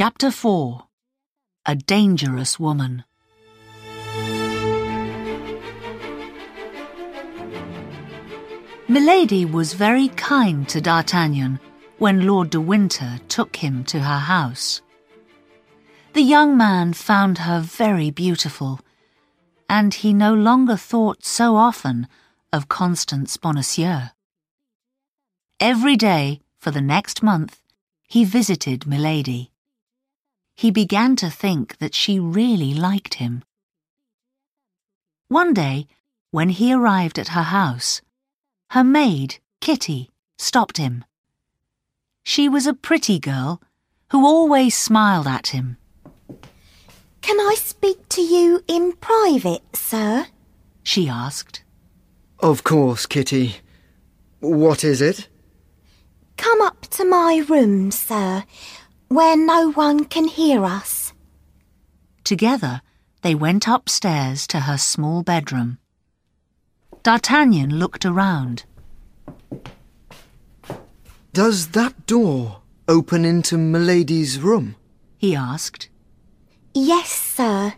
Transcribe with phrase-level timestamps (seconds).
[0.00, 0.84] Chapter 4
[1.66, 3.02] A Dangerous Woman.
[8.86, 11.58] Milady was very kind to D'Artagnan
[11.98, 14.82] when Lord de Winter took him to her house.
[16.12, 18.78] The young man found her very beautiful,
[19.68, 22.06] and he no longer thought so often
[22.52, 24.10] of Constance Bonacieux.
[25.58, 27.60] Every day for the next month
[28.06, 29.50] he visited Milady.
[30.58, 33.44] He began to think that she really liked him.
[35.28, 35.86] One day,
[36.32, 38.02] when he arrived at her house,
[38.70, 41.04] her maid, Kitty, stopped him.
[42.24, 43.62] She was a pretty girl
[44.10, 45.76] who always smiled at him.
[47.20, 50.26] Can I speak to you in private, sir?
[50.82, 51.62] She asked.
[52.40, 53.58] Of course, Kitty.
[54.40, 55.28] What is it?
[56.36, 58.42] Come up to my room, sir,
[59.08, 61.12] where no one can hear us.
[62.24, 62.82] Together,
[63.22, 65.78] they went upstairs to her small bedroom.
[67.02, 68.64] D'Artagnan looked around.
[71.32, 74.76] Does that door open into Milady's room?
[75.16, 75.88] He asked.
[76.74, 77.74] Yes, sir.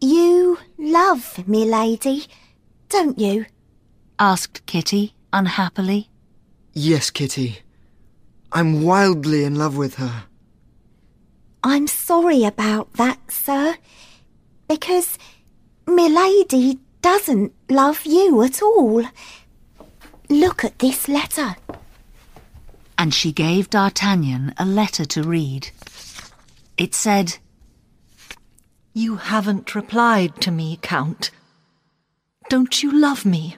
[0.00, 2.26] You love Milady,
[2.88, 3.46] don't you?
[4.18, 6.08] asked Kitty unhappily.
[6.72, 7.60] Yes, Kitty.
[8.52, 10.24] I'm wildly in love with her.
[11.62, 13.76] I'm sorry about that, sir,
[14.68, 15.18] because
[15.86, 19.04] Milady doesn't love you at all.
[20.30, 21.56] Look at this letter.
[22.96, 25.70] And she gave D'Artagnan a letter to read.
[26.76, 27.38] It said,
[28.92, 31.30] You haven't replied to me, Count.
[32.48, 33.56] Don't you love me?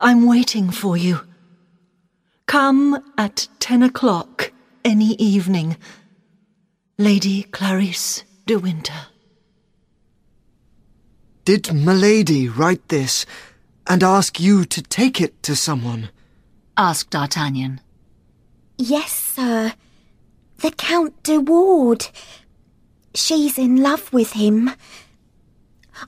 [0.00, 1.27] I'm waiting for you.
[2.48, 5.76] Come at ten o'clock any evening.
[6.96, 9.08] Lady Clarice de Winter.
[11.44, 13.26] Did Milady write this
[13.86, 16.08] and ask you to take it to someone?
[16.74, 17.82] asked D'Artagnan.
[18.78, 19.74] Yes, sir.
[20.62, 22.08] The Count de Ward.
[23.14, 24.70] She's in love with him.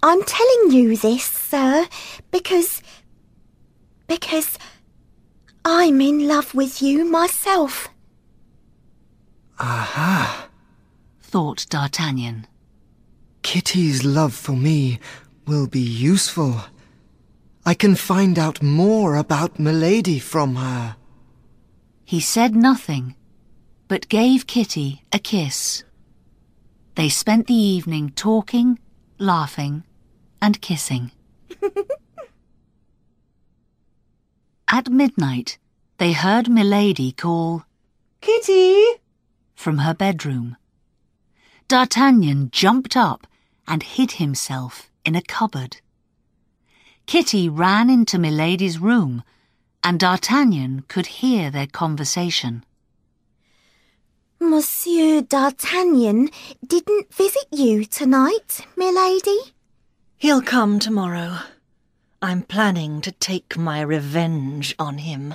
[0.03, 1.87] I'm telling you this, sir,
[2.31, 2.81] because.
[4.09, 4.57] because
[5.73, 7.89] I'm in love with you myself.
[9.61, 10.49] Aha!
[11.23, 12.49] thought D'Artagnan.
[13.43, 14.99] Kitty's love for me
[15.47, 16.57] will be useful.
[17.65, 20.97] I can find out more about Milady from her.
[22.05, 23.15] He said nothing,
[23.87, 25.85] but gave Kitty a kiss.
[26.97, 28.81] They spent the evening talking,
[29.21, 29.85] laughing,
[30.43, 31.13] and kissing.
[34.73, 35.59] At midnight,
[35.99, 37.65] they heard Milady call,
[38.21, 39.01] Kitty!
[39.57, 40.57] from her bedroom.
[41.67, 43.27] D'Artagnan jumped up
[43.67, 45.79] and hid himself in a cupboard.
[47.07, 49.25] Kitty ran into Milady's room,
[49.83, 52.65] and D'Artagnan could hear their conversation.
[54.39, 56.31] Monsieur d'Artagnan
[56.65, 59.53] didn't visit you tonight, milady?
[60.17, 61.39] He'll come tomorrow.
[62.23, 65.35] I'm planning to take my revenge on him.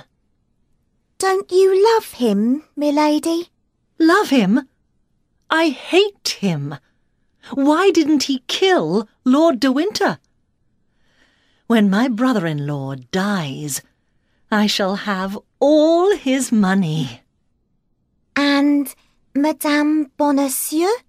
[1.18, 3.48] Don't you love him, milady?
[3.98, 4.68] Love him?
[5.50, 6.76] I hate him.
[7.54, 10.18] Why didn't he kill Lord de Winter?
[11.66, 13.82] When my brother-in-law dies,
[14.52, 17.22] I shall have all his money.
[18.36, 18.94] And
[19.34, 21.02] Madame Bonacieux?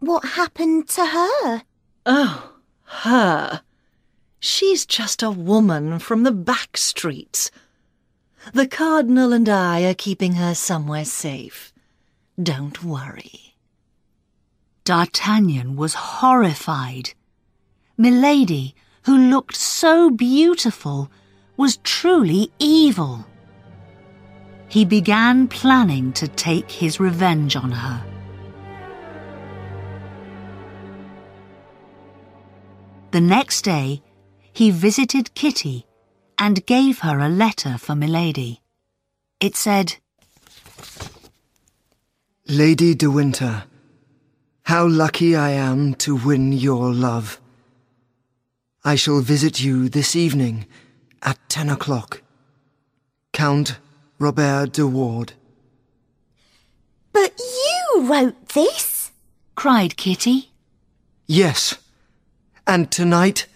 [0.00, 1.62] What happened to her?
[2.04, 2.52] Oh,
[2.82, 3.62] her.
[4.46, 7.50] She's just a woman from the back streets.
[8.52, 11.72] The Cardinal and I are keeping her somewhere safe.
[12.38, 13.54] Don't worry.
[14.84, 17.14] D'Artagnan was horrified.
[17.96, 21.10] Milady, who looked so beautiful,
[21.56, 23.24] was truly evil.
[24.68, 28.04] He began planning to take his revenge on her.
[33.12, 34.02] The next day,
[34.54, 35.84] he visited Kitty
[36.38, 38.60] and gave her a letter for Milady.
[39.40, 39.96] It said,
[42.46, 43.64] Lady de Winter,
[44.62, 47.40] how lucky I am to win your love.
[48.84, 50.66] I shall visit you this evening
[51.22, 52.22] at ten o'clock.
[53.32, 53.78] Count
[54.20, 55.32] Robert de Ward.
[57.12, 59.10] But you wrote this?
[59.56, 60.50] cried Kitty.
[61.26, 61.78] Yes,
[62.66, 63.46] and tonight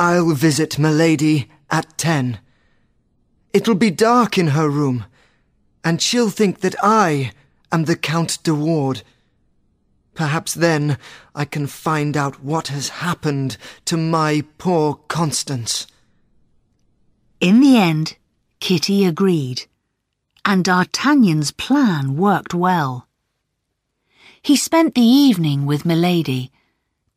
[0.00, 2.38] I'll visit Milady at ten.
[3.52, 5.06] It'll be dark in her room,
[5.82, 7.32] and she'll think that I
[7.72, 9.02] am the Count de Ward.
[10.14, 10.98] Perhaps then
[11.34, 13.56] I can find out what has happened
[13.86, 15.88] to my poor Constance.
[17.40, 18.16] In the end,
[18.60, 19.66] Kitty agreed,
[20.44, 23.08] and D'Artagnan's plan worked well.
[24.42, 26.52] He spent the evening with Milady,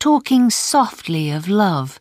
[0.00, 2.00] talking softly of love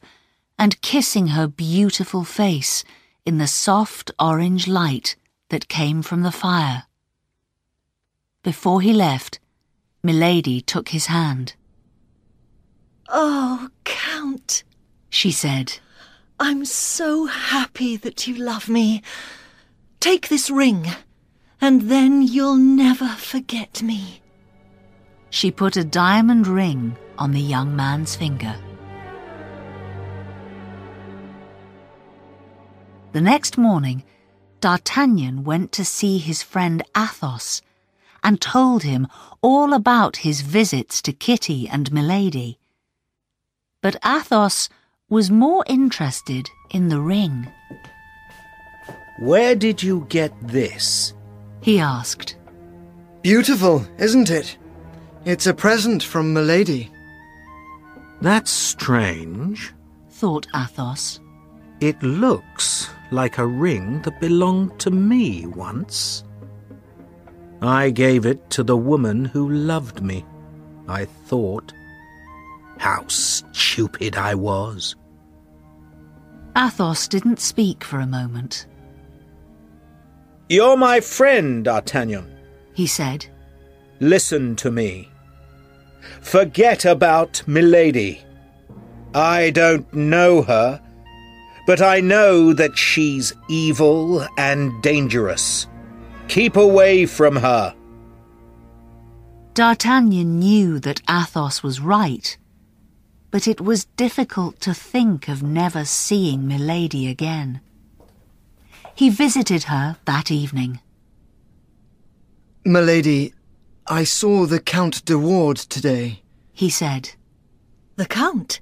[0.62, 2.84] and kissing her beautiful face
[3.26, 5.16] in the soft orange light
[5.50, 6.84] that came from the fire.
[8.44, 9.40] Before he left,
[10.04, 11.56] Milady took his hand.
[13.10, 14.64] Oh, Count,
[15.10, 15.80] She said,
[16.40, 19.02] I'm so happy that you love me.
[20.00, 20.86] Take this ring,
[21.60, 24.22] and then you'll never forget me.
[25.32, 28.56] She put a diamond ring on the young man's finger.
[33.14, 34.04] The next morning,
[34.62, 37.62] D'Artagnan went to see his friend Athos
[38.24, 39.08] and told him
[39.42, 42.58] all about his visits to Kitty and Milady.
[43.82, 44.70] But Athos
[45.10, 47.52] was more interested in the ring.
[49.20, 51.14] Where did you get this?
[51.62, 52.38] He asked.
[53.22, 54.58] Beautiful, isn't it?
[55.26, 56.90] It's a present from Milady.
[58.22, 59.74] That's strange.
[60.10, 61.20] thought Athos.
[61.82, 66.24] It looks like a ring that belonged to me once.
[67.60, 70.24] I gave it to the woman who loved me,
[70.88, 71.74] I thought.
[72.78, 74.96] How stupid I was.
[76.56, 78.68] Athos didn't speak for a moment.
[80.50, 82.32] You're my friend, D'Artagnan.
[82.74, 83.26] He said,
[84.00, 85.10] Listen to me.
[86.22, 88.22] Forget about Milady.
[89.16, 90.82] I don't know her,
[91.66, 95.68] but I know that she's evil and dangerous.
[96.28, 97.76] Keep away from her.
[99.54, 102.38] D'Artagnan knew that Athos was right,
[103.32, 107.62] but it was difficult to think of never seeing Milady again.
[108.96, 110.80] He visited her that evening.
[112.64, 113.34] Milady,
[113.88, 116.22] I saw the Count de Ward today.
[116.54, 117.12] He said.
[117.96, 118.60] The Count?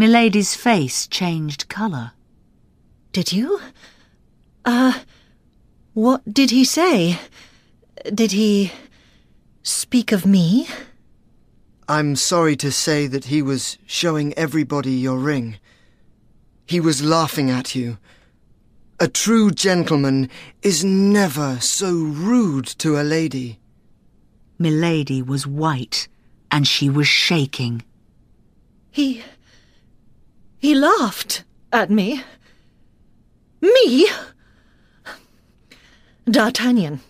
[0.00, 2.12] Milady's face changed colour.
[3.12, 3.60] Did you?
[4.64, 5.00] Uh,
[5.92, 7.18] what did he say?
[8.10, 8.72] Did he
[9.62, 10.66] speak of me?
[11.86, 15.58] I'm sorry to say that he was showing everybody your ring.
[16.64, 17.98] He was laughing at you.
[19.00, 20.30] A true gentleman
[20.62, 23.60] is never so rude to a lady.
[24.58, 26.08] Milady was white,
[26.50, 27.82] and she was shaking.
[28.90, 29.22] He.
[30.60, 32.22] He laughed at me.
[33.60, 34.08] Me?
[36.26, 37.00] D'Artagnan,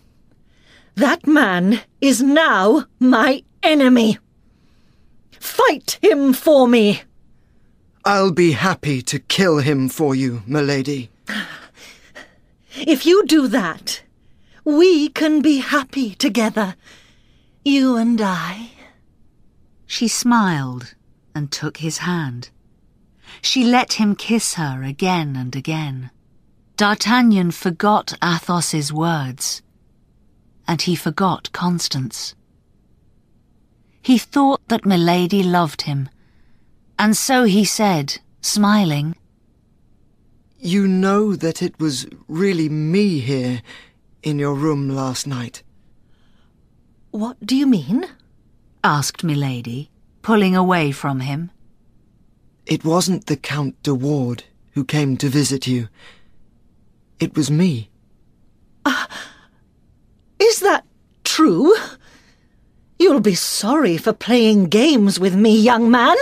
[0.94, 4.18] that man is now my enemy.
[5.38, 7.02] Fight him for me.
[8.04, 11.10] I'll be happy to kill him for you, milady.
[12.74, 14.02] If you do that,
[14.64, 16.76] we can be happy together.
[17.64, 18.70] You and I.
[19.86, 20.94] She smiled
[21.34, 22.50] and took his hand.
[23.42, 26.10] She let him kiss her again and again.
[26.76, 29.60] D'Artagnan forgot Athos's words,
[30.66, 32.34] and he forgot Constance.
[34.02, 36.08] He thought that Milady loved him,
[36.98, 39.14] and so he said, smiling,
[40.58, 43.62] You know that it was really me here
[44.22, 45.62] in your room last night.
[47.10, 48.06] What do you mean?
[48.82, 49.90] asked Milady,
[50.22, 51.50] pulling away from him.
[52.66, 55.88] It wasn't the Count de Ward who came to visit you.
[57.18, 57.90] It was me.
[58.86, 59.08] Ah,
[60.38, 60.84] is that
[61.24, 61.74] true?
[62.98, 66.16] You'll be sorry for playing games with me, young man.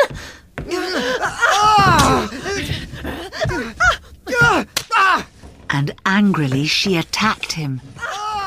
[5.70, 7.80] and angrily she attacked him,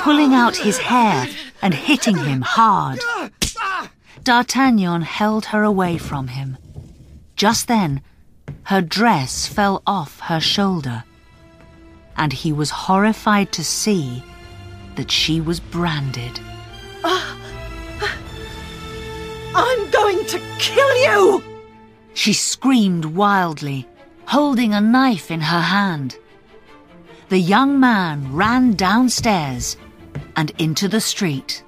[0.02, 1.28] pulling out his hair
[1.62, 3.00] and hitting him hard.
[4.24, 6.58] D'Artagnan held her away from him.
[7.42, 8.04] Just then,
[8.66, 11.04] her dress fell off her shoulder,
[12.16, 14.24] and he was horrified to see
[14.94, 16.40] that she was branded.
[17.04, 17.36] Ah!
[19.56, 21.44] I'm going to kill you!
[22.14, 23.88] She screamed wildly,
[24.28, 26.18] holding a knife in her hand.
[27.30, 29.78] The young man ran downstairs
[30.36, 31.64] and into the street.